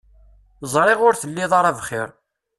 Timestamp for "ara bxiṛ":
1.59-2.09